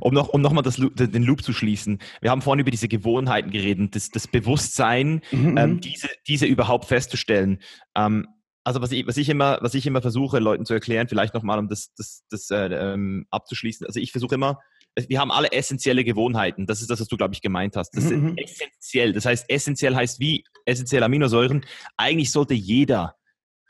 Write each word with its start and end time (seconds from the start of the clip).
um 0.00 0.14
noch, 0.14 0.28
um 0.28 0.40
noch 0.40 0.52
mal 0.52 0.62
das, 0.62 0.76
den 0.76 1.22
Loop 1.22 1.42
zu 1.42 1.52
schließen. 1.52 1.98
Wir 2.20 2.30
haben 2.30 2.42
vorhin 2.42 2.60
über 2.60 2.70
diese 2.70 2.88
Gewohnheiten 2.88 3.50
geredet, 3.50 3.94
das, 3.94 4.10
das 4.10 4.26
Bewusstsein, 4.26 5.22
mhm. 5.30 5.56
ähm, 5.56 5.70
mhm. 5.70 5.80
diese, 5.80 6.08
diese 6.26 6.46
überhaupt 6.46 6.86
festzustellen. 6.86 7.60
Ähm, 7.94 8.26
also 8.64 8.82
was 8.82 8.92
ich, 8.92 9.06
was 9.06 9.16
ich 9.16 9.28
immer, 9.28 9.58
was 9.62 9.74
ich 9.74 9.86
immer 9.86 10.02
versuche, 10.02 10.38
Leuten 10.40 10.66
zu 10.66 10.74
erklären, 10.74 11.08
vielleicht 11.08 11.32
nochmal, 11.32 11.58
um 11.58 11.68
das, 11.68 11.94
das, 11.96 12.24
das 12.28 12.50
äh, 12.50 12.66
ähm, 12.66 13.26
abzuschließen. 13.30 13.86
Also 13.86 13.98
ich 13.98 14.12
versuche 14.12 14.34
immer, 14.34 14.58
wir 14.94 15.20
haben 15.20 15.30
alle 15.30 15.52
essentielle 15.52 16.04
Gewohnheiten. 16.04 16.66
Das 16.66 16.80
ist 16.80 16.90
das, 16.90 17.00
was 17.00 17.08
du, 17.08 17.16
glaube 17.16 17.34
ich, 17.34 17.40
gemeint 17.40 17.76
hast. 17.76 17.96
Das 17.96 18.10
mhm. 18.10 18.36
ist 18.36 18.60
essentiell. 18.60 19.12
Das 19.12 19.24
heißt, 19.24 19.48
essentiell 19.48 19.94
heißt 19.94 20.20
wie 20.20 20.44
essentielle 20.64 21.06
Aminosäuren. 21.06 21.64
Eigentlich 21.96 22.30
sollte 22.30 22.54
jeder, 22.54 23.14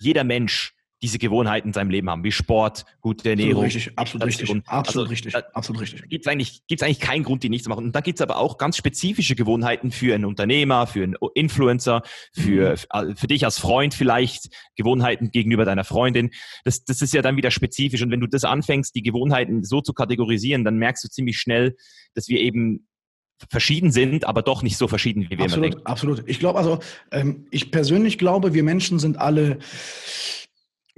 jeder 0.00 0.24
Mensch 0.24 0.74
diese 1.02 1.18
Gewohnheiten 1.18 1.68
in 1.68 1.72
seinem 1.72 1.90
Leben 1.90 2.10
haben, 2.10 2.24
wie 2.24 2.32
Sport, 2.32 2.84
gute 3.00 3.30
Ernährung. 3.30 3.64
Absolut 3.64 3.76
richtig, 3.76 3.98
absolut 3.98 4.26
richtig, 4.26 4.50
absolut 4.66 4.86
also, 4.86 5.02
richtig, 5.02 5.36
absolut 5.36 5.82
richtig. 5.82 6.08
Gibt 6.08 6.26
es 6.26 6.32
eigentlich, 6.32 6.66
gibt's 6.66 6.82
eigentlich 6.82 7.00
keinen 7.00 7.22
Grund, 7.22 7.42
die 7.42 7.48
nicht 7.48 7.64
zu 7.64 7.70
machen. 7.70 7.84
Und 7.84 7.94
da 7.94 8.00
gibt 8.00 8.18
es 8.18 8.22
aber 8.22 8.36
auch 8.38 8.58
ganz 8.58 8.76
spezifische 8.76 9.36
Gewohnheiten 9.36 9.92
für 9.92 10.14
einen 10.14 10.24
Unternehmer, 10.24 10.86
für 10.86 11.04
einen 11.04 11.14
Influencer, 11.34 12.02
für, 12.32 12.76
mhm. 12.92 13.16
für 13.16 13.26
dich 13.28 13.44
als 13.44 13.58
Freund 13.58 13.94
vielleicht, 13.94 14.48
Gewohnheiten 14.76 15.30
gegenüber 15.30 15.64
deiner 15.64 15.84
Freundin. 15.84 16.30
Das, 16.64 16.84
das 16.84 17.00
ist 17.00 17.14
ja 17.14 17.22
dann 17.22 17.36
wieder 17.36 17.50
spezifisch. 17.50 18.02
Und 18.02 18.10
wenn 18.10 18.20
du 18.20 18.26
das 18.26 18.44
anfängst, 18.44 18.94
die 18.94 19.02
Gewohnheiten 19.02 19.64
so 19.64 19.80
zu 19.80 19.92
kategorisieren, 19.92 20.64
dann 20.64 20.78
merkst 20.78 21.04
du 21.04 21.08
ziemlich 21.08 21.38
schnell, 21.38 21.76
dass 22.14 22.28
wir 22.28 22.40
eben 22.40 22.88
verschieden 23.50 23.92
sind, 23.92 24.26
aber 24.26 24.42
doch 24.42 24.64
nicht 24.64 24.76
so 24.76 24.88
verschieden, 24.88 25.26
wie 25.30 25.38
wir 25.38 25.44
absolut, 25.44 25.66
immer 25.66 25.74
denken. 25.74 25.86
Absolut. 25.86 26.22
Ich 26.26 26.40
glaube 26.40 26.58
also, 26.58 26.80
ähm, 27.12 27.46
ich 27.52 27.70
persönlich 27.70 28.18
glaube, 28.18 28.52
wir 28.52 28.64
Menschen 28.64 28.98
sind 28.98 29.16
alle 29.18 29.58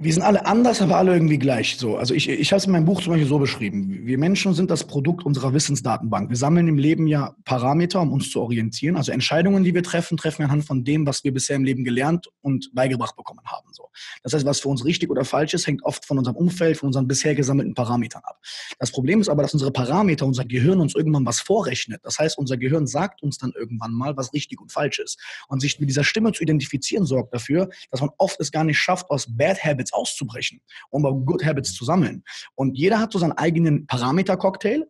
wir 0.01 0.11
sind 0.11 0.23
alle 0.23 0.45
anders, 0.45 0.81
aber 0.81 0.97
alle 0.97 1.13
irgendwie 1.13 1.37
gleich. 1.37 1.77
So, 1.77 1.97
also 1.97 2.13
ich, 2.13 2.27
ich 2.27 2.51
habe 2.51 2.57
es 2.57 2.65
in 2.65 2.71
meinem 2.71 2.85
Buch 2.85 3.01
zum 3.01 3.13
Beispiel 3.13 3.27
so 3.27 3.37
beschrieben. 3.37 3.99
Wir 4.03 4.17
Menschen 4.17 4.53
sind 4.53 4.71
das 4.71 4.83
Produkt 4.85 5.25
unserer 5.25 5.53
Wissensdatenbank. 5.53 6.29
Wir 6.29 6.37
sammeln 6.37 6.67
im 6.67 6.79
Leben 6.79 7.05
ja 7.05 7.35
Parameter, 7.45 8.01
um 8.01 8.11
uns 8.11 8.31
zu 8.31 8.41
orientieren. 8.41 8.95
Also 8.97 9.11
Entscheidungen, 9.11 9.63
die 9.63 9.75
wir 9.75 9.83
treffen, 9.83 10.17
treffen 10.17 10.39
wir 10.39 10.45
anhand 10.45 10.65
von 10.65 10.83
dem, 10.83 11.05
was 11.05 11.23
wir 11.23 11.31
bisher 11.31 11.55
im 11.55 11.63
Leben 11.63 11.83
gelernt 11.83 12.27
und 12.41 12.73
beigebracht 12.73 13.15
bekommen 13.15 13.45
haben. 13.45 13.67
So. 13.73 13.89
Das 14.23 14.33
heißt, 14.33 14.45
was 14.45 14.59
für 14.59 14.69
uns 14.69 14.85
richtig 14.85 15.09
oder 15.09 15.25
falsch 15.25 15.53
ist, 15.53 15.67
hängt 15.67 15.83
oft 15.83 16.05
von 16.05 16.17
unserem 16.17 16.37
Umfeld, 16.37 16.77
von 16.77 16.87
unseren 16.87 17.07
bisher 17.07 17.35
gesammelten 17.35 17.73
Parametern 17.73 18.21
ab. 18.23 18.39
Das 18.79 18.91
Problem 18.91 19.21
ist 19.21 19.29
aber, 19.29 19.41
dass 19.43 19.53
unsere 19.53 19.71
Parameter, 19.71 20.25
unser 20.25 20.45
Gehirn 20.45 20.79
uns 20.79 20.95
irgendwann 20.95 21.25
was 21.25 21.39
vorrechnet. 21.39 22.01
Das 22.03 22.17
heißt, 22.19 22.37
unser 22.37 22.57
Gehirn 22.57 22.87
sagt 22.87 23.21
uns 23.23 23.37
dann 23.37 23.51
irgendwann 23.55 23.93
mal, 23.93 24.15
was 24.17 24.33
richtig 24.33 24.59
und 24.61 24.71
falsch 24.71 24.99
ist. 24.99 25.19
Und 25.47 25.59
sich 25.59 25.79
mit 25.79 25.89
dieser 25.89 26.03
Stimme 26.03 26.31
zu 26.31 26.43
identifizieren, 26.43 27.05
sorgt 27.05 27.33
dafür, 27.33 27.69
dass 27.89 28.01
man 28.01 28.09
oft 28.17 28.39
es 28.39 28.51
gar 28.51 28.63
nicht 28.63 28.79
schafft, 28.79 29.09
aus 29.09 29.25
Bad 29.29 29.63
Habits 29.63 29.93
auszubrechen, 29.93 30.61
um 30.89 31.03
Good 31.25 31.45
Habits 31.45 31.73
zu 31.73 31.85
sammeln. 31.85 32.23
Und 32.55 32.77
jeder 32.77 32.99
hat 32.99 33.11
so 33.11 33.19
seinen 33.19 33.33
eigenen 33.33 33.87
Parameter-Cocktail. 33.87 34.87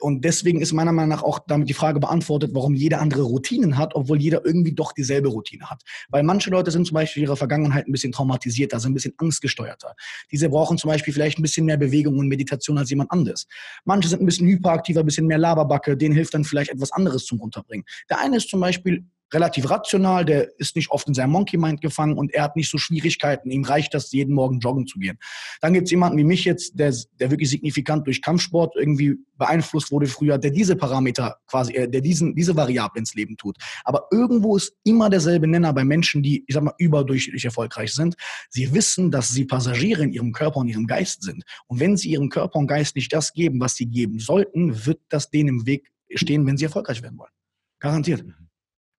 Und 0.00 0.24
deswegen 0.24 0.60
ist 0.60 0.72
meiner 0.72 0.92
Meinung 0.92 1.10
nach 1.10 1.22
auch 1.22 1.38
damit 1.46 1.68
die 1.68 1.74
Frage 1.74 2.00
beantwortet, 2.00 2.50
warum 2.54 2.74
jeder 2.74 3.00
andere 3.00 3.22
Routinen 3.22 3.76
hat, 3.76 3.94
obwohl 3.94 4.20
jeder 4.20 4.44
irgendwie 4.44 4.72
doch 4.72 4.92
dieselbe 4.92 5.28
Routine 5.28 5.68
hat. 5.70 5.82
Weil 6.08 6.22
manche 6.22 6.50
Leute 6.50 6.70
sind 6.70 6.86
zum 6.86 6.94
Beispiel 6.94 7.22
in 7.22 7.28
ihrer 7.28 7.36
Vergangenheit 7.36 7.86
ein 7.86 7.92
bisschen 7.92 8.12
traumatisierter, 8.12 8.80
sind 8.80 8.92
ein 8.92 8.94
bisschen 8.94 9.14
angstgesteuerter. 9.18 9.94
Diese 10.30 10.48
brauchen 10.48 10.78
zum 10.78 10.88
Beispiel 10.88 11.12
vielleicht 11.12 11.38
ein 11.38 11.42
bisschen 11.42 11.66
mehr 11.66 11.76
Bewegung 11.76 12.18
und 12.18 12.28
Meditation 12.28 12.78
als 12.78 12.90
jemand 12.90 13.10
anderes. 13.10 13.46
Manche 13.84 14.08
sind 14.08 14.22
ein 14.22 14.26
bisschen 14.26 14.48
hyperaktiver, 14.48 15.00
ein 15.00 15.06
bisschen 15.06 15.26
mehr 15.26 15.38
Laberbacke, 15.38 15.96
denen 15.96 16.14
hilft 16.14 16.34
dann 16.34 16.44
vielleicht 16.44 16.70
etwas 16.70 16.92
anderes 16.92 17.24
zum 17.26 17.38
Runterbringen. 17.38 17.84
Der 18.08 18.20
eine 18.20 18.36
ist 18.38 18.48
zum 18.48 18.60
Beispiel 18.60 19.04
relativ 19.32 19.70
rational, 19.70 20.24
der 20.24 20.58
ist 20.58 20.76
nicht 20.76 20.90
oft 20.90 21.08
in 21.08 21.14
seinem 21.14 21.30
Monkey 21.30 21.56
Mind 21.56 21.80
gefangen 21.80 22.18
und 22.18 22.32
er 22.32 22.44
hat 22.44 22.56
nicht 22.56 22.70
so 22.70 22.78
Schwierigkeiten. 22.78 23.50
Ihm 23.50 23.64
reicht 23.64 23.94
das, 23.94 24.12
jeden 24.12 24.34
Morgen 24.34 24.60
joggen 24.60 24.86
zu 24.86 24.98
gehen. 24.98 25.18
Dann 25.60 25.72
gibt 25.72 25.86
es 25.86 25.90
jemanden 25.90 26.18
wie 26.18 26.24
mich 26.24 26.44
jetzt, 26.44 26.78
der, 26.78 26.94
der 27.18 27.30
wirklich 27.30 27.50
signifikant 27.50 28.06
durch 28.06 28.22
Kampfsport 28.22 28.74
irgendwie 28.76 29.16
beeinflusst 29.36 29.90
wurde 29.90 30.06
früher, 30.06 30.38
der 30.38 30.50
diese 30.50 30.76
Parameter 30.76 31.38
quasi, 31.46 31.74
äh, 31.74 31.88
der 31.88 32.00
diesen, 32.00 32.34
diese 32.34 32.56
Variable 32.56 32.98
ins 32.98 33.14
Leben 33.14 33.36
tut. 33.36 33.56
Aber 33.84 34.06
irgendwo 34.10 34.56
ist 34.56 34.74
immer 34.84 35.10
derselbe 35.10 35.46
Nenner 35.46 35.72
bei 35.72 35.84
Menschen, 35.84 36.22
die, 36.22 36.44
ich 36.46 36.54
sag 36.54 36.62
mal, 36.62 36.74
überdurchschnittlich 36.78 37.44
erfolgreich 37.44 37.92
sind. 37.94 38.16
Sie 38.50 38.72
wissen, 38.72 39.10
dass 39.10 39.30
sie 39.30 39.44
Passagiere 39.44 40.02
in 40.02 40.12
ihrem 40.12 40.32
Körper 40.32 40.58
und 40.58 40.68
ihrem 40.68 40.86
Geist 40.86 41.22
sind. 41.22 41.44
Und 41.66 41.80
wenn 41.80 41.96
sie 41.96 42.10
ihrem 42.10 42.28
Körper 42.28 42.58
und 42.58 42.66
Geist 42.66 42.96
nicht 42.96 43.12
das 43.12 43.32
geben, 43.32 43.60
was 43.60 43.76
sie 43.76 43.86
geben 43.86 44.18
sollten, 44.18 44.86
wird 44.86 45.00
das 45.08 45.30
denen 45.30 45.48
im 45.48 45.66
Weg 45.66 45.90
stehen, 46.14 46.46
wenn 46.46 46.56
sie 46.56 46.64
erfolgreich 46.64 47.02
werden 47.02 47.18
wollen. 47.18 47.32
Garantiert. 47.78 48.24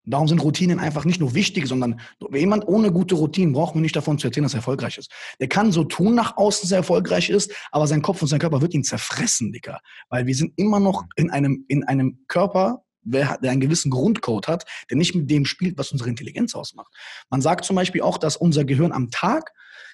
Darum 0.04 0.28
sind 0.28 0.40
Routinen 0.40 0.80
einfach 0.80 1.06
nicht 1.06 1.20
nur 1.20 1.36
wichtig, 1.36 1.68
sondern 1.68 2.00
jemand 2.34 2.68
ohne 2.68 2.92
gute 2.92 3.16
Routinen 3.16 3.54
braucht 3.54 3.76
man 3.76 3.84
nicht 3.84 3.96
davon 3.96 4.18
zu 4.18 4.28
erzählen, 4.28 4.44
dass 4.44 4.54
er 4.54 4.60
erfolgreich 4.60 4.98
ist. 4.98 5.12
Der 5.40 5.48
kann 5.48 5.72
so 5.72 5.84
tun 5.84 6.16
nach 6.16 6.38
außen, 6.38 6.64
dass 6.64 6.72
er 6.72 6.78
erfolgreich 6.78 7.30
ist, 7.30 7.54
aber 7.72 7.86
sein 7.86 8.02
Kopf 8.02 8.22
und 8.22 8.28
sein 8.28 8.40
Körper 8.40 8.62
wird 8.62 8.74
ihn 8.74 8.84
zerfressen, 8.84 9.52
Dicker. 9.52 9.80
Weil 10.10 10.26
wir 10.26 10.36
sind 10.36 10.54
immer 10.58 10.80
noch 10.80 11.04
in 11.16 11.30
einem, 11.30 11.66
in 11.68 11.84
einem 11.84 12.26
Körper, 12.28 12.84
der 13.04 13.40
einen 13.42 13.62
gewissen 13.62 13.92
Grundcode 13.92 14.48
hat, 14.48 14.66
der 14.90 14.98
nicht 14.98 15.16
mit 15.16 15.30
dem 15.30 15.46
spielt, 15.46 15.78
was 15.78 15.92
unsere 15.92 16.10
Intelligenz 16.10 16.56
ausmacht. 16.56 16.94
Man 17.30 17.42
sagt 17.42 17.66
zum 17.66 17.76
Beispiel 17.76 18.02
auch, 18.02 18.18
dass 18.18 18.38
unser 18.38 18.66
Gehirn 18.66 18.92
am 18.92 19.10
Tag 19.12 19.52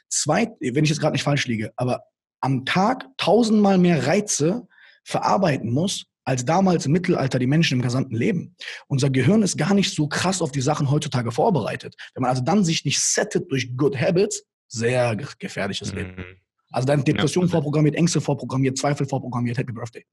zwei, 0.10 0.50
wenn 0.60 0.84
ich 0.84 0.90
jetzt 0.90 1.00
gerade 1.00 1.14
nicht 1.14 1.24
falsch 1.24 1.48
liege, 1.48 1.72
aber 1.76 2.04
am 2.42 2.66
Tag 2.66 3.06
tausendmal 3.18 3.78
mehr 3.78 4.08
Reize 4.08 4.68
verarbeiten 5.04 5.72
muss, 5.72 6.06
als 6.28 6.44
damals 6.44 6.86
im 6.86 6.92
Mittelalter 6.92 7.40
die 7.40 7.48
Menschen 7.48 7.76
im 7.76 7.82
gesamten 7.82 8.14
Leben. 8.14 8.54
Unser 8.88 9.10
Gehirn 9.10 9.44
ist 9.44 9.58
gar 9.58 9.74
nicht 9.74 9.96
so 9.96 10.10
krass 10.10 10.42
auf 10.42 10.52
die 10.52 10.60
Sachen 10.60 10.92
heutzutage 10.92 11.32
vorbereitet. 11.32 11.96
Wenn 12.14 12.22
man 12.22 12.30
also 12.30 12.44
dann 12.44 12.66
sich 12.66 12.84
nicht 12.84 13.00
settet 13.00 13.50
durch 13.50 13.78
Good 13.78 13.98
Habits, 13.98 14.44
sehr 14.68 15.16
gefährliches 15.16 15.94
mhm. 15.94 15.98
Leben. 15.98 16.26
Also 16.70 16.86
dann 16.86 17.06
Depression 17.06 17.46
ja. 17.46 17.52
vorprogrammiert, 17.52 17.96
Ängste 17.96 18.20
vorprogrammiert, 18.20 18.78
Zweifel 18.78 19.08
vorprogrammiert, 19.08 19.58
Happy 19.58 19.72
Birthday. 19.72 20.04